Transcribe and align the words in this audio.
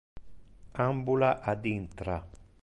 Ambula 0.85 1.31
ad 1.51 1.63
intra. 1.73 2.17